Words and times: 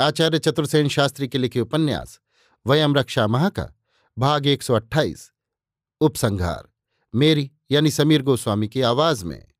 आचार्य 0.00 0.38
चतुर्सेन 0.38 0.88
शास्त्री 0.88 1.28
के 1.28 1.38
लिखे 1.38 1.60
उपन्यास, 1.60 2.20
वयम 2.66 2.94
रक्षा 2.96 3.26
महा 3.26 3.48
का 3.48 3.68
भाग 4.18 4.46
128 4.46 5.32
उपसंहार, 6.00 6.68
मेरी 7.14 7.52
यानी 7.70 7.90
समीर 7.90 8.22
गोस्वामी 8.22 8.68
की 8.68 8.82
आवाज़ 8.82 9.24
में। 9.24 9.52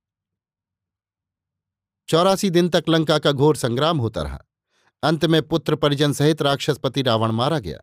चौरासी 2.09 2.51
दिन 2.51 2.69
तक 2.69 2.85
लंका 2.89 3.19
का 3.19 3.33
घोर 3.33 3.57
संग्राम 3.57 3.99
होता 3.99 4.23
रहा। 4.23 4.39
अंत 5.03 5.25
में 5.25 5.49
पुत्र 5.49 5.77
परिजन 5.77 6.13
सहित 6.13 6.43
राक्षसपति 6.43 7.03
रावण 7.03 7.31
मारा 7.31 7.59
गया। 7.59 7.79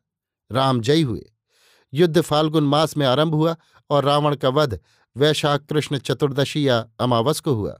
राम 0.51 0.81
जयी 0.81 1.01
हुए। 1.01 1.31
युद्ध 1.93 2.21
फाल्गुन 2.21 2.63
मास 2.63 2.97
में 2.97 3.05
आरंभ 3.05 3.35
हुआ 3.35 3.55
और 3.89 4.03
रावण 4.03 4.35
का 4.35 4.49
वध 4.49 4.79
वैशाख, 5.17 5.61
कृष्ण 5.61 5.97
चतुर्दशी 5.97 6.67
या 6.67 6.89
अमावस 6.99 7.39
को 7.39 7.53
हुआ। 7.53 7.79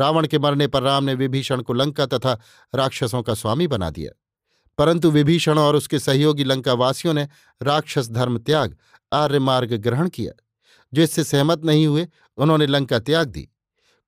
रावण 0.00 0.26
के 0.26 0.38
मरने 0.38 0.66
पर 0.66 0.82
राम 0.82 1.04
ने 1.04 1.14
विभीषण 1.14 1.62
को 1.62 1.72
लंका 1.72 2.06
तथा 2.06 2.40
राक्षसों 2.74 3.22
का 3.22 3.34
स्वामी 3.34 3.66
बना 3.66 3.90
दिया। 3.90 4.20
परंतु 4.78 5.10
विभीषण 5.10 5.58
और 5.58 5.76
उसके 5.76 5.98
सहयोगी 5.98 6.44
लंकावासियों 6.44 7.14
ने 7.14 7.28
राक्षस 7.62 8.10
धर्म 8.10 8.38
त्याग, 8.38 8.76
आर्य 9.12 9.38
मार्ग 9.38 9.72
ग्रहण 9.72 10.08
किया। 10.08 10.44
जो 10.94 11.02
इससे 11.02 11.24
सहमत 11.24 11.64
नहीं 11.64 11.86
हुए, 11.86 12.08
उन्होंने 12.36 12.66
लंका 12.66 12.98
त्याग 12.98 13.28
दी। 13.28 13.48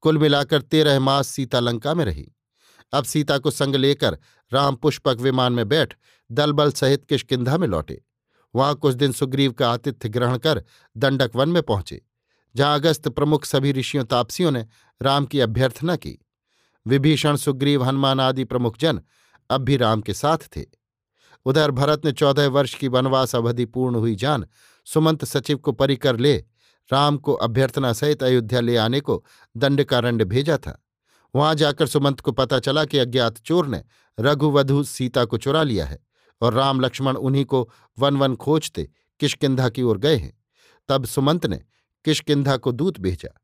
कुल 0.01 0.19
मिलाकर 0.19 0.63
तेरह 0.63 1.01
मास 1.01 1.29
सीता 1.29 1.61
लंका 1.61 1.95
में 1.95 2.05
रही। 2.05 2.33
अब 2.93 3.05
सीता 3.05 3.39
को 3.39 3.51
संग 3.51 3.75
लेकर 3.75 4.19
राम 4.53 4.77
पुष्पक 4.77 5.17
विमान 5.21 5.53
में 5.53 5.69
बैठ 5.69 5.95
दलबल 6.33 6.73
सहित 6.73 7.05
किशकिंधा 7.05 7.59
में 7.59 7.69
लौटे। 7.69 8.03
वहाँ 8.55 8.75
कुछ 8.75 8.95
दिन 8.95 9.13
सुग्रीव 9.13 9.53
का 9.53 9.73
आतिथ्य 9.73 10.09
ग्रहण 10.09 10.39
कर 10.39 10.65
दंडक 10.97 11.31
वन 11.37 11.49
में 11.49 11.63
पहुँचे। 11.63 12.03
जहाँ 12.57 12.75
अगस्त 12.75 13.09
प्रमुख 13.09 13.45
सभी 13.45 13.73
ऋषियों 13.73 14.05
तापसियों 14.05 14.51
ने 14.51 14.67
राम 15.03 15.27
की 15.27 15.41
अभ्यर्थना 15.41 15.97
की। 15.97 16.27
विभीषण, 16.87 17.37
सुग्रीव, 17.37 17.85
हनुमान 17.85 18.21
आदि 18.21 18.45
प्रमुख 18.45 18.79
जन 18.79 19.01
अब 19.51 19.61
भी 19.61 19.77
राम 19.77 20.01
के 20.01 20.15
साथ 20.15 20.39
थे। 20.39 20.65
उधर 21.45 21.71
भरत 21.71 22.05
ने 22.05 22.13
चौदह 22.13 22.49
वर्ष 22.49 22.75
की 22.75 22.89
वनवास 22.89 23.35
अवधि 23.35 23.65
पूर्ण 23.65 23.95
हुई 23.95 24.15
जान 24.15 24.47
सुमंत 24.85 25.25
सचिव 25.25 25.59
को 25.59 25.73
परिकर 25.73 26.17
ले 26.17 26.37
राम 26.93 27.19
को 27.19 27.33
अभ्यर्थना 27.33 27.93
सहित 27.93 28.23
अयोध्या 28.23 28.61
ले 28.61 28.77
आने 28.77 29.01
को 29.01 29.25
दंडकारण्य 29.57 30.25
भेजा 30.25 30.59
था। 30.59 30.85
वहाँ 31.35 31.55
जाकर 31.55 31.87
सुमंत 31.87 32.21
को 32.21 32.33
पता 32.33 32.59
चला 32.59 32.85
कि 32.85 32.99
अज्ञात 32.99 33.39
चोर 33.39 33.67
ने 33.67 33.85
रघुवधु 34.21 34.83
सीता 34.83 35.25
को 35.25 35.39
चुरा 35.39 35.63
लिया 35.63 35.87
है 35.87 35.99
और 36.41 36.55
राम, 36.55 36.81
लक्ष्मण 36.81 37.17
उन्हीं 37.17 37.45
को 37.45 37.71
वन 37.99 38.17
वन 38.17 38.37
खोजते 38.37 38.91
किशकिंधा 39.21 39.69
की 39.69 39.83
ओर 39.83 39.99
गए 39.99 40.17
हैं। 40.17 40.39
तब 40.89 41.05
सुमंत 41.05 41.47
ने 41.47 41.63
किशकिंधा 42.05 42.57
को 42.57 42.73
दूत 42.73 43.01
भेजा। 43.01 43.35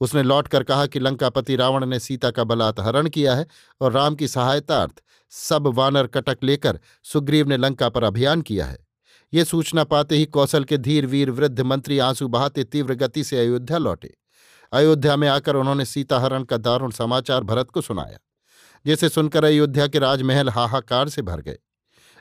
उसने 0.00 0.22
लौटकर 0.22 0.62
कहा 0.62 0.86
कि 0.86 1.00
लंकापति 1.00 1.56
रावण 1.56 1.86
ने 1.86 1.98
सीता 1.98 2.30
का 2.30 2.44
बलात्हरण 2.44 3.08
किया 3.08 3.34
है 3.34 3.46
और 3.80 3.92
राम 3.92 4.14
की 4.14 4.28
सहायतार्थ 4.28 5.02
सब 5.30 5.66
वानर 5.66 6.06
कटक 6.06 6.38
लेकर 6.42 6.80
सुग्रीव 7.04 7.48
ने 7.48 7.56
लंका 7.56 7.88
पर 7.88 8.04
अभियान 8.04 8.42
किया 8.42 8.66
है। 8.66 8.86
ये 9.32 9.44
सूचना 9.44 9.84
पाते 9.84 10.16
ही 10.16 10.26
कौशल 10.26 10.64
के 10.64 10.78
धीर, 10.78 11.06
वीर, 11.06 11.30
वृद्ध, 11.30 11.60
मंत्री, 11.60 11.98
आँसू 11.98 12.28
बहाते 12.28 12.64
तीव्र 12.64 12.94
गति 12.94 13.24
से 13.24 13.38
अयोध्या 13.38 13.78
लौटे। 13.78 14.14
अयोध्या 14.72 15.16
में 15.16 15.28
आकर 15.28 15.56
उन्होंने 15.56 15.84
सीताहरण 15.84 16.42
का 16.42 16.56
दारुण 16.56 16.90
समाचार 16.90 17.42
भरत 17.42 17.70
को 17.70 17.80
सुनाया, 17.80 18.18
जिसे 18.86 19.08
सुनकर 19.08 19.44
अयोध्या 19.44 19.86
के 19.86 19.98
राजमहल 19.98 20.48
हाहाकार 20.48 21.08
से 21.08 21.22
भर 21.22 21.40
गए। 21.40 21.58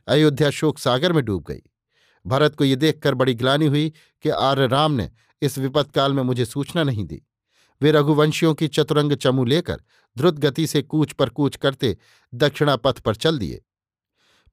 अयोध्या 0.07 0.49
शोक 0.49 0.77
सागर 0.77 1.13
में 1.13 1.23
डूब 1.25 1.43
गई। 1.47 1.61
भरत 2.25 2.55
को 2.55 2.63
ये 2.63 2.75
देखकर 2.75 3.15
बड़ी 3.15 3.33
ग्लानी 3.33 3.65
हुई 3.65 3.93
कि 4.23 4.29
आर्य 4.29 4.67
राम 4.67 4.91
ने 4.91 5.09
इस 5.41 5.57
विपत्काल 5.57 6.13
में 6.13 6.23
मुझे 6.23 6.45
सूचना 6.45 6.83
नहीं 6.83 7.05
दी। 7.05 7.21
वे 7.81 7.91
रघुवंशियों 7.91 8.53
की 8.53 8.67
चतुरंग 8.67 9.13
चमू 9.13 9.45
लेकर 9.45 9.81
द्रुत 10.17 10.35
गति 10.35 10.67
से 10.67 10.81
कूच 10.81 11.11
पर 11.11 11.29
कूच 11.29 11.55
करते 11.55 11.97
दक्षिणा 12.33 12.75
पथ 12.75 12.99
पर 12.99 13.15
चल 13.15 13.37
दिए। 13.37 13.65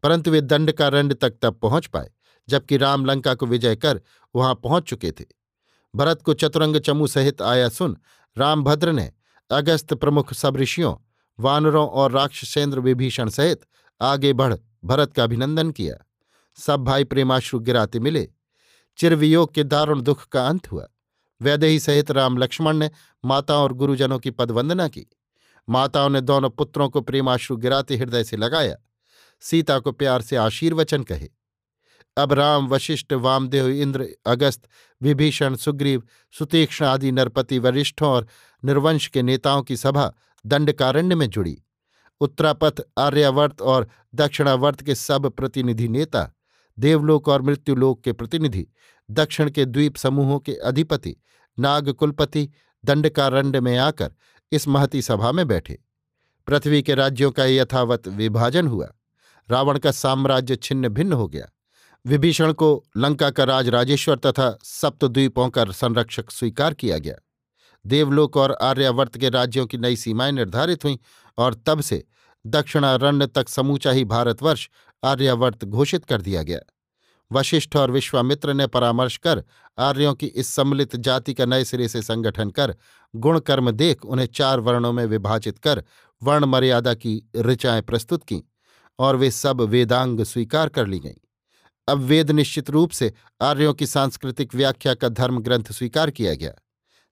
परंतु 0.02 0.30
वे 0.30 0.40
दंड 0.40 0.72
का 0.72 0.88
रंड 0.88 1.14
तक 1.14 1.34
तब 1.42 1.54
पहुँच 1.54 1.86
पाए, 1.86 2.10
जबकि 2.48 2.76
राम 2.76 3.04
लंका 3.04 3.34
को 3.34 3.46
विजय 3.46 3.76
कर 3.76 4.00
वहाँ 4.34 4.54
पहुँच 4.54 4.82
चुके 4.82 5.12
थे। 5.12 5.24
भरत 5.96 6.22
को 6.22 6.34
चतुरंग 6.34 6.76
चमू 6.76 7.06
सहित 7.06 7.42
आया 7.42 7.68
सुन 7.68 7.96
रामभद्र 8.38 8.92
ने 8.92 9.12
अगस्त 9.50 9.94
प्रमुख 9.94 10.34
सब 10.34 10.56
ऋषियों 10.56 10.96
वानरों 11.40 11.88
और 11.88 12.12
राक्षसेंद्र 12.12 12.80
विभीषण 12.80 13.28
सहित 13.28 13.60
आगे 14.00 14.32
बढ़ 14.32 14.54
भरत 14.84 15.12
का 15.12 15.24
अभिनंदन 15.24 15.70
किया। 15.70 15.94
सब 16.56 16.84
भाई 16.84 17.04
प्रेमाश्रु 17.04 17.60
गिराते 17.60 18.00
मिले। 18.00 18.32
चिरवियोग 18.96 19.54
के 19.54 19.64
दारुण 19.64 20.00
दुख 20.00 20.28
का 20.28 20.46
अंत 20.46 20.72
हुआ। 20.72 20.88
वैदेही 21.42 21.80
सहित 21.80 22.10
राम 22.10 22.38
लक्ष्मण 22.38 22.76
ने 22.76 22.90
माताओं 23.24 23.62
और 23.62 23.72
गुरुजनों 23.72 24.18
की 24.18 24.30
पदवंदना 24.30 24.88
की। 24.88 25.06
माताओं 25.68 26.08
ने 26.08 26.20
दोनों 26.20 26.50
पुत्रों 26.50 26.88
को 26.88 27.00
प्रेमाश्रु 27.00 27.56
गिराते 27.56 27.96
हृदय 27.96 28.24
से 28.24 28.36
लगाया। 28.36 28.76
सीता 29.40 29.78
को 29.78 29.92
प्यार 29.92 30.22
से 30.22 30.36
आशीर्वचन 30.36 31.02
कहे। 31.02 31.28
अब 32.16 32.32
राम, 32.32 32.68
वशिष्ठ, 32.68 33.12
वामदेव, 33.12 33.68
इंद्र, 33.68 34.08
अगस्त, 34.26 34.68
विभीषण, 35.02 35.56
सुग्रीव, 35.56 36.02
सुतीक्ष्ण 36.38 36.84
आदि 36.84 37.12
नरपति 37.12 37.58
वरिष्ठों 37.58 38.08
और 38.08 38.26
निर्वंश 38.64 39.06
के 39.06 39.22
नेताओं 39.22 39.62
की 39.62 39.76
सभा 39.76 40.12
दंडकारण्य 40.46 41.14
में 41.14 41.30
जुड़ी। 41.30 41.62
उत्तरापथ, 42.20 42.72
आर्यावर्त 42.98 43.62
और 43.62 43.88
दक्षिणावर्त 44.14 44.82
के 44.82 44.94
सब 44.94 45.30
प्रतिनिधि 45.30 45.88
नेता 45.88 46.32
देवलोक 46.78 47.28
और 47.28 47.42
मृत्युलोक 47.42 48.04
के 48.04 48.12
प्रतिनिधि, 48.12 48.66
दक्षिण 49.10 49.50
के 49.50 49.64
द्वीप 49.64 49.96
समूहों 49.96 50.38
के 50.38 50.52
अधिपति 50.54 51.16
नागकुलपति 51.58 52.50
दंडकारण्य 52.84 53.60
में 53.60 53.78
आकर 53.78 54.12
इस 54.52 54.68
महती 54.68 55.02
सभा 55.02 55.32
में 55.32 55.48
बैठे। 55.48 55.78
पृथ्वी 56.46 56.82
के 56.82 56.94
राज्यों 56.94 57.30
का 57.30 57.44
यथावत 57.44 58.08
विभाजन 58.08 58.66
हुआ। 58.66 58.92
रावण 59.50 59.78
का 59.78 59.90
साम्राज्य 59.90 60.56
छिन्न 60.56 60.88
भिन्न 60.88 61.12
हो 61.12 61.28
गया। 61.28 61.46
विभीषण 62.06 62.52
को 62.52 62.84
लंका 62.96 63.30
का 63.30 63.44
राज 63.44 63.68
राजेश्वर 63.68 64.18
तथा 64.18 64.58
सप्तद्वीपों 64.62 65.48
का 65.48 65.64
संरक्षक 65.64 66.30
स्वीकार 66.30 66.74
किया 66.74 66.98
गया। 66.98 67.14
देवलोक 67.86 68.36
और 68.36 68.52
आर्यावर्त 68.52 69.18
के 69.18 69.28
राज्यों 69.28 69.66
की 69.66 69.78
नई 69.78 69.96
सीमाएँ 69.96 70.32
निर्धारित 70.32 70.84
हुईं 70.84 70.96
और 71.38 71.54
तब 71.54 71.80
से 71.80 72.04
दक्षिणारण्य 72.46 73.26
तक 73.26 73.48
समूचा 73.48 73.90
ही 73.90 74.04
भारतवर्ष 74.04 74.68
आर्यावर्त 75.04 75.64
घोषित 75.64 76.04
कर 76.04 76.20
दिया 76.20 76.42
गया। 76.42 76.58
वशिष्ठ 77.32 77.76
और 77.76 77.90
विश्वामित्र 77.90 78.52
ने 78.52 78.66
परामर्श 78.66 79.16
कर 79.16 79.44
आर्यों 79.78 80.14
की 80.14 80.26
इस 80.26 80.48
सम्मिलित 80.48 80.96
जाति 80.96 81.34
का 81.34 81.46
नए 81.46 81.64
सिरे 81.64 81.88
से 81.88 82.02
संगठन 82.02 82.50
कर 82.50 82.76
गुण 83.16 83.40
कर्म 83.40 83.70
देख 83.70 84.04
उन्हें 84.04 84.26
चार 84.26 84.60
वर्णों 84.60 84.92
में 84.92 85.06
विभाजित 85.06 85.58
कर 85.58 85.84
वर्ण 86.22 86.44
मर्यादा 86.44 86.94
की 86.94 87.30
ऋचाएँ 87.36 87.82
प्रस्तुत 87.82 88.24
की 88.24 88.42
और 88.98 89.16
वे 89.16 89.30
सब 89.30 89.60
वेदांग 89.60 90.20
स्वीकार 90.20 90.68
कर 90.68 90.86
ली 90.86 90.98
गईं। 90.98 91.20
अब 91.88 91.98
वेद 91.98 92.30
निश्चित 92.30 92.70
रूप 92.70 92.90
से 92.90 93.12
आर्यों 93.40 93.74
की 93.74 93.86
सांस्कृतिक 93.86 94.54
व्याख्या 94.54 94.94
का 94.94 95.08
धर्म 95.08 95.38
ग्रंथ 95.38 95.64
स्वीकार 95.64 96.10
किया 96.10 96.34
गया। 96.34 96.52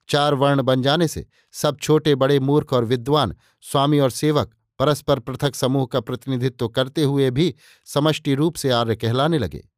चार 0.08 0.34
वर्ण 0.34 0.62
बन 0.62 0.82
जाने 0.82 1.08
से 1.08 1.26
सब 1.52 1.76
छोटे 1.78 2.14
बड़े 2.14 2.40
मूर्ख 2.40 2.72
और 2.72 2.84
विद्वान, 2.84 3.34
स्वामी 3.60 3.98
और 3.98 4.10
सेवक 4.10 4.54
परस्पर 4.82 5.19
पृथक 5.19 5.55
समूह 5.55 5.87
का 5.87 6.00
प्रतिनिधित्व 6.00 6.69
करते 6.69 7.02
हुए 7.02 7.31
भी 7.31 7.55
समष्टि 7.84 8.34
रूप 8.34 8.55
से 8.55 8.70
आर्य 8.70 8.96
कहलाने 8.96 9.38
लगे। 9.38 9.69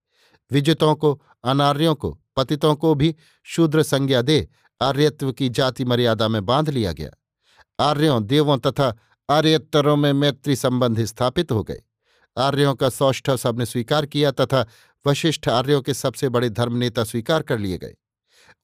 विजितों 0.52 0.94
को, 0.94 1.22
अनार्यों 1.44 1.94
को, 1.94 2.20
पतितों 2.36 2.74
को 2.74 2.94
भी 2.94 3.16
शूद्र 3.44 3.82
संज्ञा 3.82 4.22
दे 4.22 4.48
आर्यत्व 4.82 5.32
की 5.32 5.48
जाति 5.48 5.84
मर्यादा 5.84 6.28
में 6.28 6.46
बाँध 6.46 6.70
लिया 6.70 6.92
गया। 6.92 7.10
आर्यों, 7.80 8.24
देवों 8.24 8.58
तथा 8.58 8.96
आर्यत्तरों 9.30 9.96
में 9.96 10.12
मैत्री 10.12 10.56
संबंध 10.56 11.04
स्थापित 11.04 11.52
हो 11.52 11.64
गए। 11.64 11.82
आर्यों 12.38 12.74
का 12.74 12.88
सौष्ठव 12.88 13.36
सबने 13.36 13.66
स्वीकार 13.66 14.06
किया 14.06 14.30
तथा 14.30 14.66
वशिष्ठ 15.06 15.48
आर्यों 15.48 15.82
के 15.82 15.94
सबसे 15.94 16.28
बड़े 16.28 16.50
धर्मनेता 16.50 17.04
स्वीकार 17.04 17.42
कर 17.42 17.58
लिए 17.58 17.78
गए। 17.78 17.94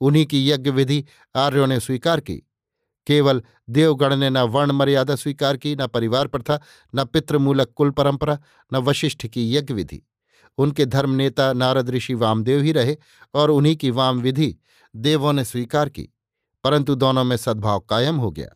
उन्हीं 0.01 0.27
की 0.27 0.51
यज्ञ 0.51 0.71
विधि 0.71 1.05
आर्यों 1.37 1.67
ने 1.67 1.81
स्वीकार 1.81 2.21
की। 2.21 2.50
केवल 3.07 3.43
देवगण 3.71 4.17
ने 4.17 4.31
न 4.31 4.39
वर्ण 4.39 4.73
मर्यादा 4.73 5.17
स्वीकार 5.17 5.57
की, 5.57 5.77
न 5.77 5.87
परिवार 5.87 6.27
प्रथा, 6.27 6.61
न 6.95 7.05
पितृमूलक 7.05 7.73
कुल 7.77 7.91
परंपरा, 7.91 8.39
न 8.73 8.77
वशिष्ठ 8.77 9.27
की 9.27 9.55
यज्ञ 9.57 9.75
विधि। 9.75 10.03
उनके 10.59 10.87
धर्म 10.87 11.11
नेता 11.11 11.53
नारद 11.53 11.91
ऋषि 11.91 12.15
वामदेव 12.15 12.63
ही 12.63 12.73
रहे 12.73 12.97
और 13.35 13.51
उन्हीं 13.51 13.77
की 13.77 13.91
वाम 13.91 14.21
विधि 14.21 14.57
देवों 14.95 15.33
ने 15.33 15.45
स्वीकार 15.45 15.89
की, 15.89 16.09
परंतु 16.65 16.95
दोनों 16.95 17.25
में 17.25 17.37
सद्भाव 17.37 17.81
कायम 17.81 18.17
हो 18.17 18.31
गया। 18.31 18.49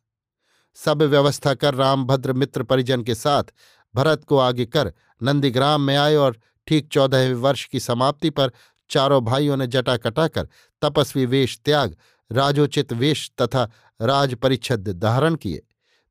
सब 0.79 1.03
व्यवस्था 1.03 1.55
कर 1.55 1.75
रामभद्र 1.75 2.33
मित्र 2.33 2.63
परिजन 2.63 3.03
के 3.03 3.15
साथ 3.15 3.53
भरत 3.95 4.25
को 4.25 4.39
आगे 4.39 4.67
कर 4.67 4.93
नंदीग्राम 5.23 5.81
में 5.81 5.97
आए 5.97 6.15
और 6.15 6.39
ठीक 6.67 6.89
चौदहवें 6.89 7.35
वर्ष 7.35 7.65
की 7.65 7.81
समाप्ति 7.81 8.31
पर 8.31 8.53
चारों 8.91 9.21
भाइयों 9.25 9.57
ने 9.57 9.67
जटा 9.67 9.97
कटाकर 9.97 10.49
तपस्वी 10.83 11.27
वेश 11.27 11.59
त्याग 11.65 11.97
राजोचित 12.35 12.93
वेश 12.93 13.31
तथा 13.43 13.71
राज 14.03 14.35
परिच्छद 14.35 14.89
धारण 14.89 15.35
किए। 15.35 15.63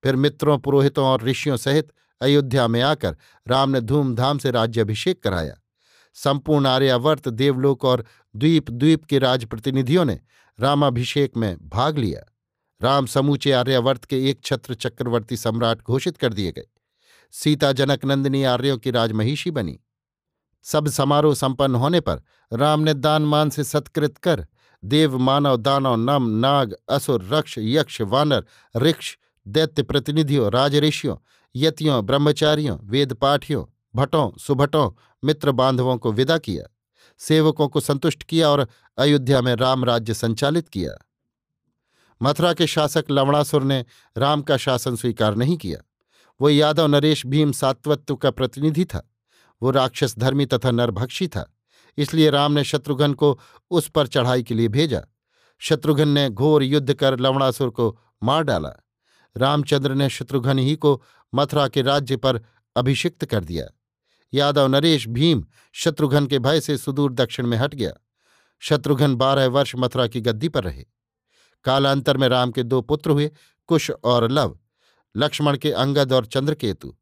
फिर 0.04 0.16
मित्रों, 0.16 0.58
पुरोहितों 0.60 1.06
और 1.06 1.24
ऋषियों 1.24 1.58
सहित 1.58 1.94
अयोध्या 2.22 2.68
में 2.68 2.82
आकर 2.82 3.18
राम 3.48 3.70
ने 3.70 3.82
धूमधाम 3.82 4.38
से 4.38 4.52
राज्याभिषेक 4.52 5.24
कराया। 5.24 5.56
संपूर्ण 6.14 6.68
आर्यावर्त, 6.68 7.30
देवलोक 7.30 7.86
और 7.86 8.06
द्वीप 8.36 8.72
द्वीप 8.72 9.06
के 9.06 9.20
राज 9.20 9.46
प्रतिनिधियों 9.46 10.06
ने 10.06 10.20
रामाभिषेक 10.60 11.38
में 11.38 11.70
भाग 11.70 11.98
लिया। 11.98 12.22
राम 12.82 13.06
समूचे 13.06 13.52
आर्यावर्त 13.52 14.06
के 14.06 14.30
एक 14.30 14.44
छत्र 14.44 14.74
चक्रवर्ती 14.74 15.38
सम्राट 15.38 15.82
घोषित 15.82 16.18
कर 16.18 16.34
दिए 16.34 16.52
गए। 16.52 16.68
सीता 17.32 17.72
जनक 17.72 18.06
नंदिनी 18.06 18.44
आर्यों 18.44 18.78
की 18.78 18.92
राजमहिषी 18.92 19.52
बनी। 19.52 19.80
सब 20.64 20.88
समारोह 20.88 21.36
संपन्न 21.36 21.76
होने 21.76 22.00
पर 22.00 22.22
राम 22.54 22.80
ने 22.80 22.94
दान 22.94 23.22
मान 23.22 23.50
से 23.50 23.64
सत्कृत 23.64 24.18
कर 24.18 24.48
देव 24.86 25.18
मानव 25.18 25.58
दानव 25.58 25.96
नम 25.96 26.30
नाग 26.30 26.76
असुर 26.90 27.28
रक्ष 27.32 27.56
यक्ष 27.58 28.02
वानर 28.02 28.46
ऋक्ष 28.78 29.18
दैत्य 29.48 29.84
प्रतिनिधियों 29.84 30.52
राजऋषियों 30.52 31.18
यतियों 31.56 32.06
ब्रह्मचारियों 32.06 32.78
वेदपाठियों 32.84 33.66
भटों 33.96 34.38
सुभटों 34.40 34.92
मित्र 35.24 35.52
बांधवों 35.52 35.98
को 35.98 36.12
विदा 36.12 36.38
किया। 36.38 36.64
सेवकों 37.18 37.68
को 37.68 37.80
संतुष्ट 37.80 38.24
किया 38.24 38.50
और 38.50 38.68
अयोध्या 38.98 39.42
में 39.42 39.56
राम 39.56 39.86
राज्य 39.86 40.14
संचालित 40.14 40.70
किया। 40.70 41.06
मथुरा 42.22 42.54
के 42.54 42.68
शासक 42.68 43.06
लवणासुर 43.12 43.64
ने 43.64 43.86
राम 44.18 44.42
का 44.42 44.58
शासन 44.58 44.96
स्वीकार 44.96 45.36
नहीं 45.36 45.58
किया। 45.58 45.80
वो 46.42 46.50
यादव 46.50 46.88
नरेश 46.88 47.26
भीम 47.26 47.52
सात्वत्व 47.52 48.16
का 48.16 48.32
प्रतिनिधि 48.32 48.86
था। 48.86 49.12
वो 49.62 49.72
राक्षस 49.72 50.20
धर्मी 50.20 50.46
तथा 50.46 50.72
नरभक्षी 50.72 51.28
था। 51.28 51.53
इसलिए 51.98 52.30
राम 52.30 52.52
ने 52.52 52.64
शत्रुघ्न 52.64 53.14
को 53.14 53.40
उस 53.72 53.90
पर 53.90 54.08
चढ़ाई 54.08 54.44
के 54.44 54.54
लिए 54.54 54.68
भेजा। 54.68 55.02
शत्रुघ्न 55.60 56.08
ने 56.08 56.30
घोर 56.30 56.64
युद्ध 56.64 56.94
कर 56.94 57.20
लवणासुर 57.20 57.70
को 57.70 58.00
मार 58.24 58.44
डाला। 58.44 58.70
रामचंद्र 59.38 59.94
ने 59.94 60.10
शत्रुघ्न 60.10 60.60
ही 60.60 60.76
को 60.76 61.04
मथुरा 61.36 61.68
के 61.68 61.82
राज्य 61.82 62.18
पर 62.18 62.42
अभिषिक्त 62.76 63.26
कर 63.26 63.44
दिया। 63.44 63.66
यादव 64.34 64.68
नरेश 64.68 65.08
भीम 65.08 65.46
शत्रुघ्न 65.74 66.28
के 66.28 66.40
भय 66.40 66.62
से 66.62 66.78
सुदूर 66.78 67.14
दक्षिण 67.14 67.48
में 67.48 67.58
हट 67.58 67.76
गया। 67.76 67.92
शत्रुघ्न 68.60 69.16
बारह 69.16 69.48
वर्ष 69.48 69.76
मथुरा 69.76 70.08
की 70.08 70.22
गद्दी 70.22 70.50
पर 70.50 70.64
रहे। 70.64 70.86
कालांतर 71.64 72.18
में 72.18 72.28
राम 72.28 72.52
के 72.52 72.64
दो 72.64 72.82
पुत्र 72.82 73.12
हुए, 73.12 73.32
कुश 73.68 73.92
और 73.92 74.32
लव, 74.32 74.60
लक्ष्मण 75.18 75.58
के 75.58 75.72
अंगद 75.72 76.14
और 76.14 76.26
चंद्रकेतु, 76.26 76.96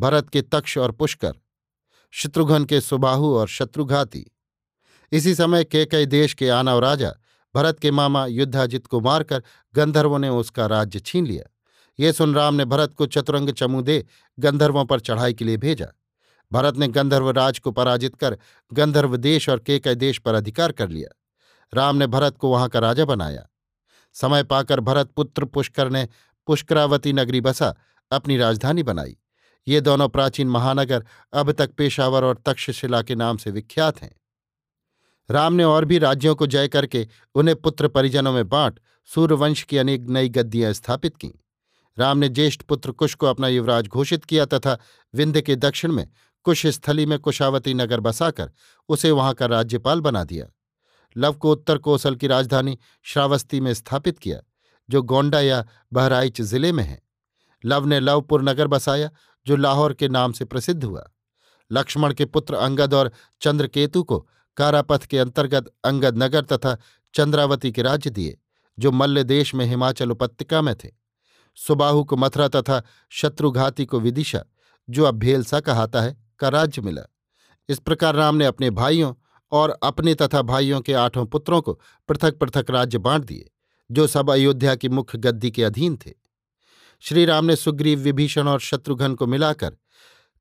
भरत 0.00 0.30
के 0.30 0.42
तक्ष 0.42 0.78
और 0.78 0.92
पुष्कर। 0.92 1.32
शत्रुघ्न 2.10 2.64
के 2.64 2.80
सुबाहु 2.80 3.34
और 3.34 3.48
शत्रुघाती 3.48 4.26
इसी 5.12 5.34
समय 5.34 5.64
केकई 5.64 6.06
देश 6.06 6.34
के 6.34 6.48
आनव 6.48 6.78
राजा, 6.78 7.12
भरत 7.54 7.78
के 7.78 7.90
मामा 7.90 8.26
युद्धाजित 8.26 8.86
को 8.86 9.00
मारकर 9.00 9.42
गंधर्वों 9.74 10.18
ने 10.18 10.28
उसका 10.28 10.66
राज्य 10.66 11.00
छीन 11.00 11.26
लिया। 11.26 11.44
ये 12.00 12.12
सुन 12.12 12.34
राम 12.34 12.54
ने 12.54 12.64
भरत 12.64 12.94
को 12.94 13.06
चतुरंग 13.06 13.50
चमू 13.50 13.82
दे 13.82 14.04
गंधर्वों 14.38 14.84
पर 14.84 15.00
चढ़ाई 15.00 15.34
के 15.34 15.44
लिए 15.44 15.56
भेजा। 15.56 15.86
भरत 16.52 16.76
ने 16.76 16.88
गंधर्व 16.88 17.30
राज 17.30 17.58
को 17.58 17.70
पराजित 17.70 18.16
कर 18.16 18.38
गंधर्व 18.72 19.16
देश 19.16 19.48
और 19.48 19.58
केकय 19.58 19.94
देश 19.94 20.18
पर 20.18 20.34
अधिकार 20.34 20.72
कर 20.72 20.88
लिया। 20.88 21.08
राम 21.74 21.96
ने 21.96 22.06
भरत 22.06 22.36
को 22.36 22.50
वहाँ 22.50 22.68
का 22.68 22.78
राजा 22.78 23.04
बनाया। 23.04 23.48
समय 24.12 24.42
पाकर 24.42 24.80
भरत 24.80 25.10
पुत्र 25.10 25.44
पुष्कर 25.44 25.90
ने 25.90 26.08
पुष्करावती 26.46 27.12
नगरी 27.12 27.40
बसा, 27.40 27.74
अपनी 28.10 28.36
राजधानी 28.36 28.82
बनाई। 28.82 29.16
ये 29.68 29.80
दोनों 29.80 30.08
प्राचीन 30.08 30.48
महानगर 30.48 31.04
अब 31.32 31.52
तक 31.52 31.70
पेशावर 31.70 32.24
और 32.24 32.42
तक्षशिला 32.46 33.02
के 33.02 33.14
नाम 33.14 33.36
से 33.36 33.50
विख्यात 33.50 34.02
हैं। 34.02 34.17
राम 35.30 35.52
ने 35.52 35.64
और 35.64 35.84
भी 35.84 35.98
राज्यों 35.98 36.34
को 36.34 36.46
जय 36.46 36.68
करके 36.68 37.06
उन्हें 37.34 37.56
पुत्र 37.56 37.88
परिजनों 37.88 38.32
में 38.32 38.48
बांट 38.48 38.80
सूर्यवंश 39.08 39.62
की 39.62 39.78
अनेक 39.78 40.06
नई 40.08 40.28
गद्दियाँ 40.28 40.72
स्थापित 40.72 41.16
कीं। 41.16 41.30
राम 41.98 42.18
ने 42.18 42.28
ज्येष्ठ 42.28 42.62
पुत्र 42.62 42.92
कुश 42.92 43.14
को 43.14 43.26
अपना 43.26 43.48
युवराज 43.48 43.88
घोषित 43.88 44.24
किया 44.24 44.44
तथा 44.44 44.78
विंध्य 45.14 45.40
के 45.42 45.56
दक्षिण 45.56 45.92
में 45.92 46.08
कुश 46.44 46.66
स्थली 46.66 47.06
में 47.06 47.18
कुशावती 47.18 47.74
नगर 47.74 48.00
बसाकर 48.00 48.50
उसे 48.88 49.10
वहाँ 49.10 49.34
का 49.34 49.46
राज्यपाल 49.46 50.00
बना 50.00 50.24
दिया। 50.24 50.46
लव 51.16 51.32
को 51.32 51.52
उत्तर 51.52 51.78
कोसल 51.78 52.16
की 52.16 52.26
राजधानी 52.26 52.78
श्रावस्ती 53.04 53.60
में 53.60 53.74
स्थापित 53.74 54.18
किया, 54.18 54.40
जो 54.88 55.02
गोंडा 55.02 55.40
या 55.40 55.64
बहराइच 55.92 56.40
ज़िले 56.40 56.72
में 56.72 56.84
है। 56.84 57.02
लव 57.64 57.86
ने 57.86 58.00
लवपुर 58.00 58.42
नगर 58.42 58.66
बसाया, 58.66 59.10
जो 59.46 59.56
लाहौर 59.56 59.92
के 59.92 60.08
नाम 60.08 60.32
से 60.32 60.44
प्रसिद्ध 60.44 60.84
हुआ। 60.84 61.08
लक्ष्मण 61.72 62.12
के 62.12 62.24
पुत्र 62.24 62.54
अंगद 62.54 62.94
और 62.94 63.12
चंद्रकेतु 63.40 64.02
को 64.02 64.28
कारापथ 64.58 65.06
के 65.06 65.18
अंतर्गत 65.18 65.74
अंगद 65.84 66.22
नगर 66.22 66.44
तथा 66.44 66.76
चंद्रावती 67.14 67.72
के 67.72 67.82
राज्य 67.82 68.10
दिए, 68.10 68.38
जो 68.78 68.90
मल्ल 68.90 69.22
देश 69.22 69.54
में 69.54 69.66
हिमाचल 69.66 70.10
उपत्यका 70.10 70.62
में 70.62 70.74
थे। 70.74 70.88
सुबाहु 71.56 72.04
को 72.04 72.16
मथुरा 72.16 72.48
तथा 72.48 72.82
शत्रुघाती 73.10 73.86
को 73.86 74.00
विदिशा, 74.00 74.44
जो 74.90 75.04
अब 75.04 75.14
भेलसा 75.14 75.60
कहाता 75.60 76.00
है, 76.00 76.26
का 76.38 76.48
राज्य 76.48 76.82
मिला। 76.82 77.02
इस 77.68 77.78
प्रकार 77.78 78.14
राम 78.14 78.36
ने 78.36 78.44
अपने 78.44 78.70
भाइयों 78.70 79.14
और 79.52 79.78
अपने 79.82 80.14
तथा 80.14 80.42
भाइयों 80.42 80.80
के 80.80 80.92
आठों 80.92 81.26
पुत्रों 81.26 81.62
को 81.62 81.80
पृथक 82.08 82.38
पृथक 82.38 82.70
राज्य 82.70 82.98
बांट 82.98 83.24
दिए, 83.24 83.50
जो 83.90 84.06
सब 84.06 84.30
अयोध्या 84.30 84.74
की 84.74 84.88
मुख्य 84.88 85.18
गद्दी 85.18 85.50
के 85.50 85.64
अधीन 85.64 85.96
थे। 85.96 86.12
श्री 87.00 87.24
राम 87.24 87.44
ने 87.44 87.56
सुग्रीव, 87.56 88.00
विभीषण 88.00 88.48
और 88.48 88.60
शत्रुघ्न 88.60 89.14
को 89.14 89.26
मिलाकर 89.26 89.76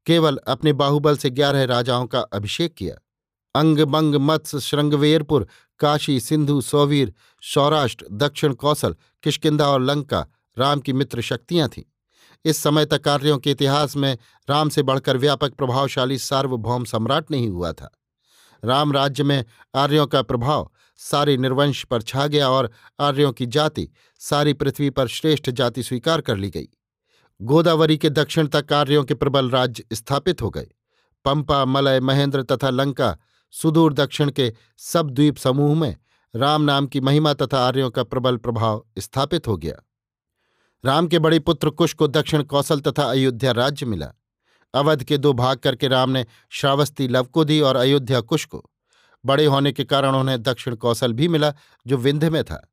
केवल 0.06 0.38
अपने 0.48 0.74
बाहुबल 0.74 1.18
से 1.18 1.30
ग्यारह 1.30 1.64
राजाओं 1.64 2.06
का 2.06 2.20
अभिषेक 2.20 2.74
किया। 2.74 2.96
अंग 3.58 3.80
बंग 3.80 4.16
मत्स्य 4.16 4.60
श्रृंगवेरपुर, 4.60 5.48
काशी 5.80 6.20
सिंधु 6.20 6.62
सौवीर, 6.62 7.14
सौराष्ट्र, 7.42 8.06
दक्षिण 8.12 8.54
कौशल, 8.54 8.96
किष्किंधा 9.24 9.68
और 9.68 9.82
लंका 9.82 10.26
राम 10.58 10.80
की 10.80 10.94
मित्र 10.94 11.22
शक्तियाँ 11.22 11.70
थीं। 11.70 11.84
इस 12.46 12.58
समय 12.58 12.86
तक 12.86 13.04
कार्यों 13.04 13.38
के 13.38 13.52
इतिहास 13.52 13.96
में 13.96 14.18
राम 14.50 14.70
से 14.70 14.84
बढ़कर 14.84 15.18
व्यापक 15.18 15.54
प्रभावशाली 15.54 16.18
सार्वभौम 16.18 16.84
सम्राट 16.84 17.32
नहीं 17.32 17.50
हुआ 17.50 17.72
था। 17.72 17.90
राम 18.64 18.94
राज्य 18.94 19.24
में 19.24 19.46
आर्यों 19.76 20.08
का 20.08 20.22
प्रभाव 20.22 20.72
सारे 20.98 21.38
निर्वंश 21.38 21.84
पर 21.84 22.02
छा 22.02 22.28
गया 22.28 22.50
और 22.50 22.72
आर्यों 23.00 23.32
की 23.32 23.46
जाति 23.46 23.90
सारी 24.20 24.54
पृथ्वी 24.54 24.90
पर 24.90 25.08
श्रेष्ठ 25.08 25.50
जाति 25.50 25.84
स्वीकार 25.84 26.22
कर 26.22 26.38
ली 26.38 26.50
गई। 26.50 26.68
गोदावरी 27.42 27.98
के 27.98 28.10
दक्षिण 28.10 28.48
तक 28.48 28.74
आर्यों 28.74 29.04
के 29.04 29.14
प्रबल 29.14 29.50
राज्य 29.50 29.84
स्थापित 29.94 30.42
हो 30.42 30.50
गए। 30.50 30.68
पंपा, 31.26 31.66
मलय, 31.66 32.00
महेंद्र 32.00 32.44
तथा 32.44 32.70
लंका 32.70 33.18
सुदूर 33.52 33.94
दक्षिण 33.94 34.32
के 34.32 34.54
सब 34.78 35.10
द्वीप 35.10 35.38
समूह 35.38 35.76
में 35.76 35.96
राम 36.36 36.62
नाम 36.62 36.88
की 36.88 37.02
महिमा 37.02 37.34
तथा 37.34 37.68
आर्यों 37.68 37.90
का 37.90 38.04
प्रबल 38.04 38.38
प्रभाव 38.38 38.86
स्थापित 39.00 39.48
हो 39.48 39.58
गया। 39.58 39.76
राम 40.86 41.08
के 41.08 41.20
बड़े 41.20 41.40
पुत्र 41.40 41.70
कुश 41.70 41.94
को 41.94 42.08
दक्षिण 42.08 42.44
कौशल 42.44 42.80
तथा 42.80 43.04
अयोध्या 43.04 43.52
राज्य 43.52 43.86
मिला। 43.86 44.14
अवध 44.74 45.04
के 45.04 45.18
दो 45.18 45.34
भाग 45.34 45.58
करके 45.58 45.88
राम 45.88 46.10
ने 46.10 46.26
श्रावस्ती 46.50 47.08
लव 47.08 47.24
को 47.24 47.44
दी 47.44 47.60
और 47.60 47.76
अयोध्या 47.76 48.22
कुश 48.22 48.46
को। 48.46 48.70
बड़े 49.26 49.46
होने 49.46 49.72
के 49.72 49.84
कारण 49.84 50.16
उन्हें 50.16 50.44
दक्षिण 50.44 50.76
कौशल 50.76 51.14
भी 51.14 51.28
मिला, 51.28 51.54
जो 51.88 51.98
विंध्य 51.98 52.30
में 52.30 52.44
था। 52.44 52.72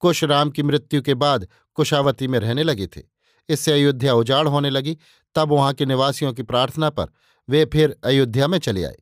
कुश 0.00 0.24
राम 0.24 0.50
की 0.50 0.62
मृत्यु 0.62 1.02
के 1.02 1.14
बाद 1.14 1.48
कुशावती 1.74 2.28
में 2.28 2.38
रहने 2.38 2.62
लगे 2.62 2.86
थे। 2.86 3.02
इससे 3.48 3.72
अयोध्या 3.72 4.14
उजाड़ 4.14 4.48
होने 4.48 4.70
लगी। 4.70 4.98
तब 5.34 5.48
वहाँ 5.48 5.72
के 5.72 5.86
निवासियों 5.86 6.32
की 6.32 6.42
प्रार्थना 6.42 6.90
पर 6.90 7.06
वे 7.48 7.64
फिर 7.64 7.96
अयोध्या 8.04 8.48
में 8.48 8.58
चले 8.58 8.84
आए। 8.84 8.96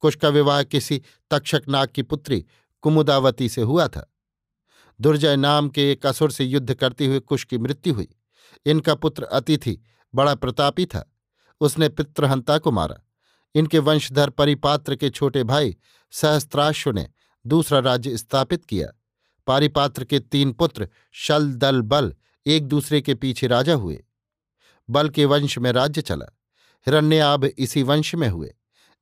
कुश 0.00 0.16
का 0.16 0.28
विवाह 0.28 0.62
किसी 0.62 1.02
तक्षक 1.30 1.62
नाग 1.68 1.88
की 1.88 2.02
पुत्री 2.02 2.44
कुमुदावती 2.80 3.48
से 3.48 3.62
हुआ 3.62 3.88
था। 3.88 4.14
दुर्जय 5.00 5.36
नाम 5.36 5.68
के 5.68 5.92
एक 5.92 6.06
असुर 6.06 6.30
से 6.30 6.44
युद्ध 6.44 6.74
करते 6.74 7.06
हुए 7.06 7.20
कुश 7.20 7.44
की 7.44 7.58
मृत्यु 7.58 7.94
हुई। 7.94 8.08
इनका 8.66 8.94
पुत्र 8.94 9.22
अतिथि 9.22 9.78
बड़ा 10.14 10.34
प्रतापी 10.34 10.86
था। 10.86 11.12
उसने 11.60 11.88
पितृहंता 11.88 12.58
को 12.58 12.70
मारा। 12.70 12.96
इनके 13.54 13.78
वंशधर 13.78 14.30
परिपात्र 14.30 14.96
के 14.96 15.10
छोटे 15.10 15.44
भाई 15.44 15.76
सहस्त्राश्व 16.10 16.90
ने 16.90 17.08
दूसरा 17.46 17.78
राज्य 17.78 18.16
स्थापित 18.16 18.64
किया। 18.64 18.88
पारिपात्र 19.46 20.04
के 20.04 20.20
तीन 20.20 20.52
पुत्र 20.52 20.88
शल 21.12 21.52
दल 21.52 21.82
बल 21.82 22.14
एक 22.46 22.66
दूसरे 22.66 23.00
के 23.00 23.14
पीछे 23.14 23.46
राजा 23.46 23.74
हुए। 23.74 24.04
बल 24.90 25.08
के 25.08 25.24
वंश 25.24 25.58
में 25.58 25.72
राज्य 25.72 26.02
चला। 26.02 26.26
हिरण्याब 26.86 27.44
इसी 27.44 27.82
वंश 27.82 28.14
में 28.14 28.28
हुए। 28.28 28.54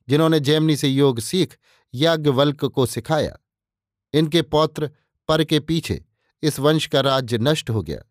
जिन्होंने 0.08 0.40
जैमनी 0.40 0.76
से 0.76 0.88
योग 0.88 1.20
सीख, 1.20 1.58
याज्ञवल्क 1.94 2.64
को 2.64 2.86
सिखाया। 2.86 3.38
इनके 4.12 4.42
पौत्र 4.42 4.90
पर 5.28 5.44
के 5.44 5.60
पीछे 5.60 6.04
इस 6.42 6.60
वंश 6.60 6.86
का 6.86 7.00
राज्य 7.00 7.38
नष्ट 7.38 7.70
हो 7.70 7.82
गया। 7.82 8.02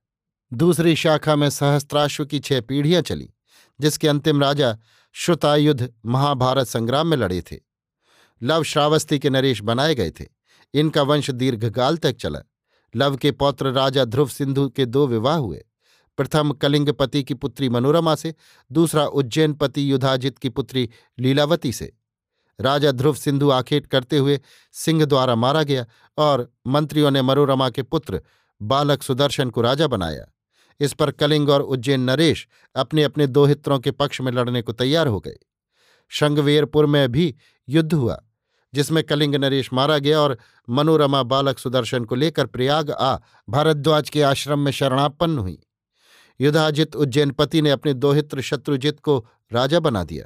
दूसरी 0.54 0.96
शाखा 0.96 1.36
में 1.36 1.50
सहस्त्राश्व 1.50 2.26
की 2.26 2.40
छह 2.40 2.62
पीढ़ियाँ 2.62 3.02
चली, 3.02 3.30
जिसके 3.82 4.08
अंतिम 4.08 4.42
राजा 4.42 4.78
श्रुतायुद्ध 5.12 5.94
महाभारत 6.06 6.68
संग्राम 6.68 7.08
में 7.08 7.18
लड़े 7.18 7.42
थे। 7.42 7.60
लव 8.44 8.64
श्रावस्ती 8.64 9.20
के 9.20 9.30
नरेश 9.30 9.62
बनाए 9.62 9.96
गए 9.96 10.12
थे। 10.12 10.26
इनका 10.74 11.02
वंश 11.02 11.30
दीर्घकाल 11.30 11.98
तक 11.98 12.12
चला। 12.12 12.40
लव 12.96 13.18
के 13.18 13.32
पौत्र 13.32 13.72
राजा 13.72 14.06
ध्रुव 14.06 14.30
सिंधु 14.30 14.70
के 14.70 14.86
दो 14.86 15.08
विवाह 15.08 15.38
हुए। 15.38 15.66
प्रथम 16.17 16.51
कलिंगपति 16.51 17.24
की 17.24 17.34
पुत्री 17.34 17.70
मनोरमा 17.70 18.15
से, 18.15 18.36
दूसरा 18.72 19.05
उज्जैनपति 19.05 19.91
युधाजित 19.91 20.38
की 20.38 20.50
पुत्री 20.50 20.89
लीलावती 21.20 21.72
से। 21.72 21.93
राजा 22.60 22.91
ध्रुव 22.91 23.15
सिंधु 23.15 23.50
आखेट 23.50 23.88
करते 23.88 24.17
हुए 24.17 24.39
सिंह 24.72 25.05
द्वारा 25.05 25.36
मारा 25.36 25.63
गया 25.63 25.86
और 26.17 26.53
मंत्रियों 26.67 27.12
ने 27.12 27.22
मनोरमा 27.22 27.70
के 27.70 27.84
पुत्र 27.84 28.22
बालक 28.62 29.03
सुदर्शन 29.03 29.50
को 29.50 29.62
राजा 29.62 29.88
बनाया। 29.88 30.25
इस 30.79 30.93
पर 30.93 31.12
कलिंग 31.12 31.50
और 31.50 31.62
उज्जैन 31.62 32.01
नरेश 32.01 32.48
अपने 32.75 33.03
अपने 33.03 33.27
दो 33.27 33.46
हित्रों 33.46 33.79
के 33.79 33.91
पक्ष 33.91 34.22
में 34.22 34.32
लड़ने 34.32 34.62
को 34.62 34.74
तैयार 34.74 35.08
हो 35.08 35.20
गए। 35.20 35.38
श्रृंगवेरपुर 36.10 36.86
में 36.86 37.12
भी 37.12 37.36
युद्ध 37.70 37.93
हुआ, 37.93 38.24
जिसमें 38.74 39.03
कलिंग 39.03 39.36
नरेश 39.36 39.74
मारा 39.74 39.98
गया 39.98 40.20
और 40.20 40.38
मनोरमा 40.70 41.24
बालक 41.24 41.60
सुदर्शन 41.60 42.05
को 42.05 42.15
लेकर 42.15 42.46
प्रयाग 42.46 42.91
आ 42.91 43.17
भारद्वाज 43.50 44.10
के 44.10 44.22
आश्रम 44.22 44.60
में 44.60 44.72
शरणापन्न 44.72 45.38
हुई। 45.38 45.63
युधाजित 46.42 46.96
उज्जैनपति 46.96 47.62
ने 47.62 47.70
अपने 47.70 47.94
दोहित्र 47.94 48.42
शत्रुजित 48.42 49.00
को 49.00 49.28
राजा 49.54 49.80
बना 49.80 50.04
दिया। 50.04 50.25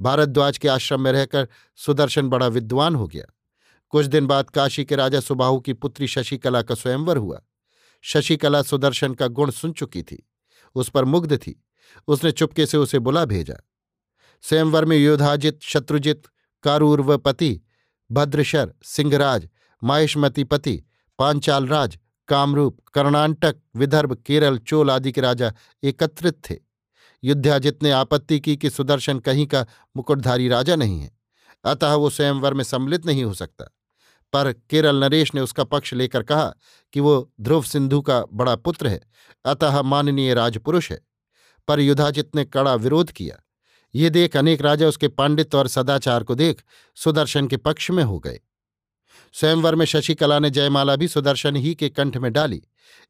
भारद्वाज 0.00 0.58
के 0.58 0.68
आश्रम 0.68 1.00
में 1.00 1.12
रहकर 1.12 1.48
सुदर्शन 1.76 2.28
बड़ा 2.28 2.46
विद्वान 2.46 2.94
हो 2.94 3.06
गया। 3.06 3.24
कुछ 3.88 4.06
दिन 4.06 4.26
बाद 4.26 4.50
काशी 4.50 4.84
के 4.84 4.96
राजा 4.96 5.20
सुबाहु 5.20 5.60
की 5.60 5.72
पुत्री 5.72 6.06
शशिकला 6.06 6.62
का 6.62 6.74
स्वयंवर 6.74 7.16
हुआ। 7.16 7.42
शशिकला 8.02 8.62
सुदर्शन 8.62 9.14
का 9.14 9.26
गुण 9.26 9.50
सुन 9.50 9.72
चुकी 9.72 10.02
थी। 10.02 10.28
उस 10.74 10.88
पर 10.88 11.04
मुग्ध 11.04 11.36
थी। 11.36 11.64
उसने 12.08 12.32
चुपके 12.32 12.66
से 12.66 12.76
उसे 12.76 12.98
बुला 12.98 13.24
भेजा। 13.24 13.56
स्वयंवर 14.42 14.84
में 14.84 14.96
योधाजित 14.96 15.58
शत्रुजित 15.62 16.22
कारूर्वपति 16.62 17.60
भद्रशर, 18.12 18.74
सिंहराज 18.84 19.48
माहेशमतीपति 19.82 20.84
पांचालराज 21.18 21.98
कामरूप, 22.28 22.78
कर्णाटक, 22.94 23.56
विदर्भ, 23.76 24.14
केरल, 24.26 24.58
चोल 24.58 24.90
आदि 24.90 25.12
के 25.12 25.20
राजा 25.20 25.52
एकत्रित 25.82 26.40
थे। 26.50 26.56
युद्धाजित 27.24 27.82
ने 27.82 27.90
आपत्ति 27.90 28.40
की 28.40 28.56
कि 28.56 28.70
सुदर्शन 28.70 29.18
कहीं 29.18 29.46
का 29.46 29.66
मुकुटधारी 29.96 30.48
राजा 30.48 30.76
नहीं 30.76 31.00
है, 31.00 31.10
अतः 31.64 31.94
वो 31.94 32.10
स्वयंवर 32.10 32.54
में 32.54 32.64
सम्मिलित 32.64 33.06
नहीं 33.06 33.24
हो 33.24 33.34
सकता। 33.34 33.64
पर 34.32 34.52
केरल 34.70 34.96
नरेश 34.96 35.34
ने 35.34 35.40
उसका 35.40 35.64
पक्ष 35.64 35.92
लेकर 35.94 36.22
कहा 36.22 36.52
कि 36.92 37.00
वो 37.00 37.32
ध्रुव 37.40 37.62
सिंधु 37.62 38.00
का 38.00 38.22
बड़ा 38.32 38.56
पुत्र 38.56 38.88
है, 38.88 39.00
अतः 39.44 39.82
माननीय 39.82 40.34
राजपुरुष 40.34 40.90
है। 40.90 41.00
पर 41.68 41.80
युधाजित 41.80 42.34
ने 42.36 42.44
कड़ा 42.44 42.74
विरोध 42.74 43.10
किया, 43.10 43.36
ये 43.94 44.10
देख 44.10 44.36
अनेक 44.36 44.62
राजा 44.62 44.86
उसके 44.86 45.08
पांडित्य 45.08 45.58
और 45.58 45.68
सदाचार 45.68 46.24
को 46.24 46.34
देख 46.34 46.62
सुदर्शन 46.96 47.46
के 47.46 47.56
पक्ष 47.56 47.90
में 47.90 48.04
हो 48.04 48.18
गए। 48.18 48.40
स्वयंवर 49.34 49.74
में 49.74 49.86
शशिकला 49.86 50.38
ने 50.38 50.50
जयमाला 50.50 50.96
भी 50.96 51.08
सुदर्शन 51.08 51.56
ही 51.56 51.74
के 51.74 51.88
कंठ 51.88 52.16
में 52.16 52.32
डाली। 52.32 52.62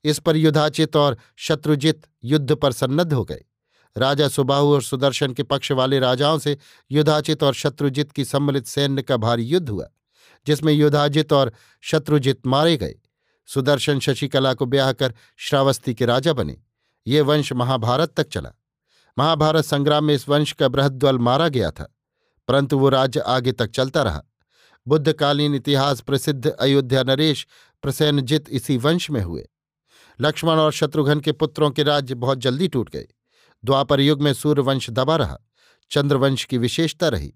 इस 0.05 0.19
पर 0.19 0.37
युधाचित 0.37 0.97
और 0.97 1.17
शत्रुजित 1.39 2.07
युद्ध 2.25 2.55
पर 2.55 2.73
सन्नद्ध 2.73 3.13
हो 3.13 3.25
गए। 3.25 3.45
राजा 3.97 4.29
सुबाहु 4.29 4.73
और 4.73 4.83
सुदर्शन 4.83 5.33
के 5.33 5.43
पक्ष 5.43 5.73
वाले 5.73 5.99
राजाओं 5.99 6.39
से 6.39 6.57
युधाचित 6.91 7.43
और 7.43 7.55
शत्रुजित 7.55 8.13
की 8.13 8.25
सम्मिलित 8.25 8.67
सैन्य 8.67 9.03
का 9.03 9.17
भारी 9.17 9.45
युद्ध 9.45 9.69
हुआ, 9.69 9.89
जिसमें 10.47 10.73
युधाजित 10.73 11.33
और 11.33 11.53
शत्रुजित 11.83 12.47
मारे 12.47 12.77
गए। 12.77 12.95
सुदर्शन 13.49 14.01
शशिकला 14.01 14.55
को 14.55 14.67
ब्याह 14.67 14.93
कर 14.93 15.15
श्रावस्ती 15.39 15.95
के 15.95 16.07
राजा 16.07 16.33
बने। 16.33 16.57
ये 17.07 17.21
वंश 17.21 17.53
महाभारत 17.53 18.15
तक 18.17 18.29
चला। 18.29 18.51
महाभारत 19.17 19.65
संग्राम 19.65 20.05
में 20.05 20.15
इस 20.15 20.29
वंश 20.29 20.53
का 20.53 20.69
बृहद्वल 20.69 21.19
मारा 21.19 21.49
गया 21.49 21.71
था, 21.71 21.95
परंतु 22.49 22.79
वो 22.79 22.89
राज्य 22.89 23.21
आगे 23.21 23.53
तक 23.53 23.71
चलता 23.71 24.03
रहा। 24.03 24.23
बुद्धकालीन 24.89 25.55
इतिहास 25.55 26.01
प्रसिद्ध 26.01 26.47
अयोध्या 26.51 27.03
नरेश 27.03 27.47
प्रसेनजित 27.83 28.49
इसी 28.49 28.77
वंश 28.77 29.11
में 29.11 29.21
हुए। 29.21 29.49
लक्ष्मण 30.21 30.57
और 30.57 30.73
शत्रुघ्न 30.73 31.21
के 31.21 31.33
पुत्रों 31.33 31.71
के 31.71 31.83
राज्य 31.83 32.15
बहुत 32.15 32.39
जल्दी 32.39 32.69
टूट 32.69 32.91
गए। 32.91 33.07
द्वापर 33.65 34.01
युग 34.01 34.23
में 34.23 34.35
सूर्यवंश 34.35 34.91
दबा 34.91 35.17
रहा, 35.17 35.39
चंद्रवंश 35.91 36.45
की 36.45 36.59
विशेषता 36.59 37.09
रही। 37.09 37.35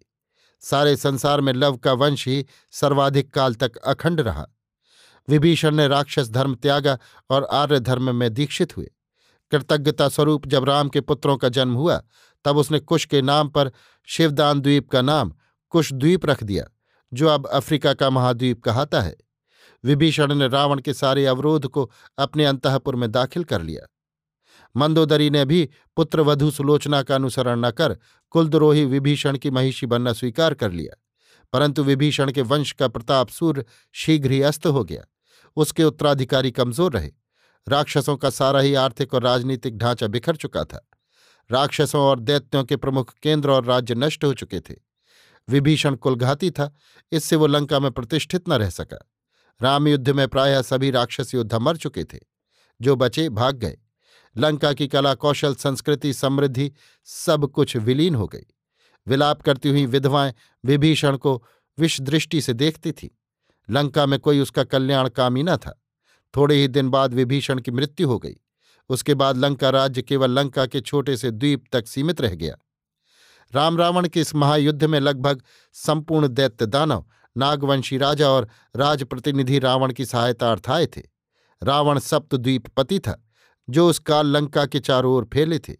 सारे 0.60 0.96
संसार 0.96 1.40
में 1.40 1.52
लव 1.52 1.76
का 1.76 1.92
वंश 1.92 2.28
ही 2.28 2.46
सर्वाधिक 2.70 3.34
काल 3.34 3.54
तक 3.54 3.76
अखंड 3.76 4.20
रहा। 4.20 4.46
विभीषण 5.28 5.74
ने 5.74 5.88
राक्षस 5.88 6.30
धर्म 6.30 6.54
त्यागा 6.54 6.98
और 7.30 7.44
आर्य 7.44 7.80
धर्म 7.80 8.14
में 8.14 8.34
दीक्षित 8.34 8.76
हुए। 8.76 8.90
कृतज्ञता 9.50 10.08
स्वरूप 10.08 10.46
जब 10.46 10.64
राम 10.64 10.88
के 10.88 11.00
पुत्रों 11.00 11.36
का 11.36 11.48
जन्म 11.48 11.74
हुआ, 11.74 12.02
तब 12.44 12.56
उसने 12.56 12.78
कुश 12.78 13.04
के 13.04 13.22
नाम 13.22 13.48
पर 13.48 13.72
शिवदान 14.04 14.60
द्वीप 14.60 14.90
का 14.90 15.02
नाम 15.02 15.32
कुशद्वीप 15.70 16.26
रख 16.26 16.42
दिया। 16.42 16.64
जो 17.12 17.28
अब 17.28 17.46
अफ्रीका 17.46 17.94
का 17.94 18.10
महाद्वीप 18.10 18.62
कहाता 18.62 19.00
है। 19.00 19.16
विभीषण 19.84 20.34
ने 20.34 20.48
रावण 20.48 20.80
के 20.80 20.94
सारे 20.94 21.26
अवरोध 21.26 21.66
को 21.66 21.90
अपने 22.18 22.44
अंतपुर 22.44 22.96
में 22.96 23.10
दाखिल 23.10 23.44
कर 23.44 23.62
लिया। 23.62 23.86
मंदोदरी 24.76 25.30
ने 25.30 25.44
भी 25.44 25.68
पुत्रवधु 25.96 26.50
सुलोचना 26.50 27.02
का 27.02 27.14
अनुसरण 27.14 27.66
न 27.66 27.70
कर 27.70 27.96
कुलद्रोही 28.30 28.84
विभीषण 28.84 29.36
की 29.38 29.50
महिषी 29.50 29.86
बनना 29.86 30.12
स्वीकार 30.12 30.54
कर 30.54 30.72
लिया। 30.72 31.02
परंतु 31.52 31.82
विभीषण 31.82 32.32
के 32.32 32.42
वंश 32.42 32.72
का 32.72 32.88
प्रताप 32.88 33.28
सूर्य 33.28 33.64
शीघ्र 33.92 34.30
ही 34.30 34.42
अस्त 34.42 34.66
हो 34.66 34.84
गया। 34.84 35.04
उसके 35.56 35.84
उत्तराधिकारी 35.84 36.50
कमज़ोर 36.50 36.92
रहे। 36.92 37.10
राक्षसों 37.68 38.16
का 38.16 38.30
सारा 38.30 38.60
ही 38.60 38.74
आर्थिक 38.74 39.14
और 39.14 39.22
राजनीतिक 39.22 39.78
ढांचा 39.78 40.06
बिखर 40.06 40.36
चुका 40.36 40.64
था। 40.64 40.88
राक्षसों 41.50 42.02
और 42.02 42.20
दैत्यों 42.20 42.64
के 42.64 42.76
प्रमुख 42.76 43.14
केंद्र 43.22 43.50
और 43.50 43.64
राज्य 43.64 43.94
नष्ट 43.94 44.24
हो 44.24 44.34
चुके 44.34 44.60
थे। 44.60 44.87
विभीषण 45.48 45.94
कुलघाती 45.94 46.50
था, 46.50 46.74
इससे 47.12 47.36
वो 47.36 47.46
लंका 47.46 47.80
में 47.80 47.90
प्रतिष्ठित 47.90 48.48
न 48.48 48.52
रह 48.52 48.70
सका। 48.70 49.10
रामयुद्ध 49.62 50.10
में 50.10 50.28
प्रायः 50.28 50.62
सभी 50.62 50.90
राक्षस 50.90 51.34
योद्धा 51.34 51.58
मर 51.58 51.76
चुके 51.76 52.04
थे, 52.04 52.18
जो 52.80 52.96
बचे 52.96 53.28
भाग 53.28 53.56
गए। 53.56 53.78
लंका 54.36 54.72
की 54.72 54.88
कला 54.88 55.14
कौशल, 55.14 55.54
संस्कृति, 55.54 56.12
समृद्धि 56.12 56.72
सब 57.04 57.46
कुछ 57.46 57.76
विलीन 57.76 58.14
हो 58.14 58.26
गई। 58.26 58.46
विलाप 59.06 59.42
करती 59.42 59.68
हुई 59.68 59.86
विधवाएँ 59.86 60.34
विभीषण 60.64 61.16
को 61.16 61.44
विषदृष्टि 61.78 62.40
से 62.40 62.52
देखती 62.52 62.92
थीं। 62.92 63.08
लंका 63.70 64.06
में 64.06 64.20
कोई 64.20 64.40
उसका 64.40 64.64
कल्याण 64.64 65.08
कामी 65.08 65.42
न 65.42 65.56
था। 65.56 65.82
थोड़े 66.36 66.56
ही 66.56 66.68
दिन 66.68 66.88
बाद 66.88 67.14
विभीषण 67.14 67.58
की 67.58 67.70
मृत्यु 67.70 68.08
हो 68.08 68.18
गई। 68.18 68.36
उसके 68.88 69.14
बाद 69.14 69.36
लंका 69.36 69.70
राज्य 69.70 70.02
केवल 70.02 70.30
लंका 70.30 70.66
के 70.66 70.80
छोटे 70.80 71.16
से 71.16 71.30
द्वीप 71.30 71.64
तक 71.72 71.86
सीमित 71.86 72.20
रह 72.20 72.34
गया। 72.34 72.56
राम 73.54 73.78
रावण 73.78 74.08
के 74.08 74.20
इस 74.20 74.34
महायुद्ध 74.34 74.84
में 74.84 75.00
लगभग 75.00 75.42
संपूर्ण 75.72 76.28
दैत्य 76.28 76.66
दानव, 76.66 77.04
नागवंशी 77.36 77.98
राजा 77.98 78.28
और 78.28 78.48
राजप्रतिनिधि 78.76 79.58
रावण 79.58 79.92
की 79.92 80.06
सहायता 80.06 80.56
आए 80.68 80.86
थे। 80.86 81.02
रावण 81.62 81.98
सप्तद्वीपपति 81.98 82.98
था, 82.98 83.24
जो 83.70 83.88
उस 83.88 83.98
काल 83.98 84.26
लंका 84.26 84.66
के 84.66 84.80
चारों 84.80 85.14
ओर 85.14 85.30
फैले 85.32 85.58
थे। 85.58 85.76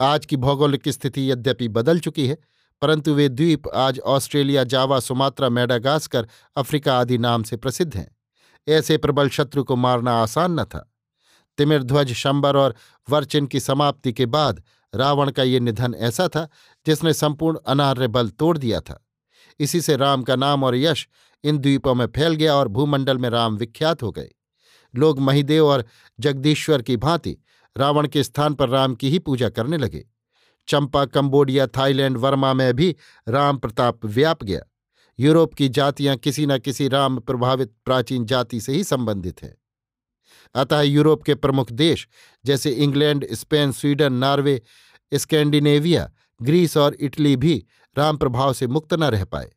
आज 0.00 0.26
की 0.26 0.36
भौगोलिक 0.36 0.88
स्थिति 0.88 1.30
यद्यपि 1.30 1.68
बदल 1.68 1.98
चुकी 1.98 2.26
है, 2.26 2.38
परंतु 2.82 3.14
वे 3.14 3.28
द्वीप 3.28 3.68
आज 3.68 4.00
Australia 4.00 4.64
Java 4.64 5.00
Sumatra 5.00 5.48
Madagascar 5.48 6.28
Africa 6.56 6.98
आदि 7.00 7.18
नाम 7.18 7.42
से 7.42 7.56
प्रसिद्ध 7.56 7.96
हैं। 7.96 8.16
ऐसे 8.68 8.98
प्रबल 8.98 9.28
शत्रु 9.28 9.64
को 9.64 9.76
मारना 9.76 10.22
आसान 10.22 10.60
न 10.60 10.64
था। 10.64 10.92
तिमिरध्वज, 11.58 12.12
शंबर 12.12 12.56
और 12.56 12.74
वर्चिन 13.10 13.46
की 13.46 13.60
समाप्ति 13.60 14.12
के 14.12 14.26
बाद 14.26 14.62
रावण 14.94 15.30
का 15.30 15.42
ये 15.42 15.60
निधन 15.60 15.94
ऐसा 15.94 16.28
था 16.28 16.48
जिसने 16.86 17.12
संपूर्ण 17.14 17.58
अनार्य 17.66 18.08
बल 18.08 18.28
तोड़ 18.28 18.58
दिया 18.58 18.80
था। 18.80 19.06
इसी 19.60 19.80
से 19.80 19.96
राम 19.96 20.22
का 20.22 20.36
नाम 20.36 20.64
और 20.64 20.76
यश 20.76 21.08
इन 21.44 21.58
द्वीपों 21.58 21.94
में 21.94 22.06
फैल 22.06 22.34
गया 22.34 22.54
और 22.54 22.68
भूमंडल 22.68 23.18
में 23.18 23.30
राम 23.30 23.56
विख्यात 23.56 24.02
हो 24.02 24.12
गए। 24.12 24.30
लोग 24.96 25.20
महिदेव 25.20 25.66
और 25.66 25.84
जगदीश्वर 26.20 26.82
की 26.82 26.96
भांति 26.96 27.36
रावण 27.76 28.08
के 28.08 28.22
स्थान 28.22 28.54
पर 28.54 28.68
राम 28.68 28.94
की 28.94 29.10
ही 29.10 29.18
पूजा 29.18 29.48
करने 29.48 29.76
लगे। 29.76 30.04
चंपा, 30.68 31.04
कंबोडिया, 31.04 31.66
थाईलैंड, 31.66 32.16
वर्मा 32.16 32.54
में 32.54 32.74
भी 32.74 32.96
राम 33.28 33.58
प्रताप 33.58 34.04
व्याप 34.04 34.44
गया। 34.44 34.60
यूरोप 35.20 35.54
की 35.54 35.68
जातियाँ 35.68 36.16
किसी 36.16 36.46
न 36.46 36.58
किसी 36.58 36.88
राम 36.88 37.18
प्रभावित 37.18 37.72
प्राचीन 37.84 38.24
जाति 38.24 38.60
से 38.60 38.72
ही 38.72 38.84
संबंधित 38.84 39.42
हैं। 39.42 39.56
अतः 40.54 40.80
यूरोप 40.80 41.22
के 41.22 41.34
प्रमुख 41.34 41.72
देश 41.72 42.08
जैसे 42.44 42.70
England, 42.70 43.26
Spain, 43.32 43.72
Sweden, 43.72 44.12
Norway, 44.12 44.62
Scandinavia 45.14 46.12
Greece 46.42 46.76
और 46.76 46.94
इटली 46.94 47.36
भी 47.36 47.66
राम 47.98 48.16
प्रभाव 48.16 48.52
से 48.52 48.66
मुक्त 48.66 48.94
न 48.94 49.04
रह 49.04 49.24
पाए। 49.24 49.52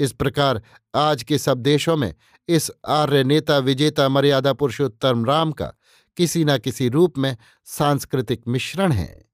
इस 0.00 0.12
प्रकार 0.12 0.62
आज 0.94 1.22
के 1.22 1.38
सब 1.38 1.58
देशों 1.58 1.96
में 1.96 2.14
इस 2.48 2.70
आर्य 2.86 3.24
नेता 3.24 3.58
विजेता 3.58 4.08
मर्यादा 4.08 4.52
पुरुषोत्तम 4.52 5.24
राम 5.24 5.52
का 5.52 5.72
किसी 6.16 6.44
न 6.44 6.58
किसी 6.58 6.88
रूप 6.88 7.18
में 7.18 7.36
सांस्कृतिक 7.64 8.48
मिश्रण 8.48 8.92
है। 8.92 9.24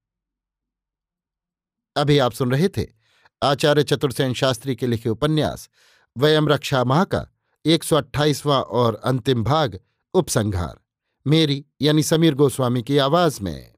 अभी 1.97 2.19
आप 2.19 2.33
सुन 2.33 2.51
रहे 2.51 2.69
थे 2.69 2.87
आचार्य 3.43 3.83
चतुर्सेन 3.83 4.35
शास्त्री 4.35 4.77
के 4.77 4.87
लिखे 4.87 5.09
उपन्यास, 5.09 5.69
वयम 6.19 6.49
रक्षा 6.49 6.85
माह 6.85 7.05
का 7.05 7.27
एक 7.65 7.85
सौ 7.85 7.97
अट्ठाईसवां 7.97 8.63
और 8.63 8.95
अंतिम 8.95 9.45
भाग, 9.45 9.81
उपसंहार। 10.15 10.81
मेरी 11.27 11.65
यानी 11.81 12.03
समीर 12.03 12.35
गोस्वामी 12.35 12.83
की 12.83 12.99
आवाज़ 12.99 13.43
में 13.43 13.70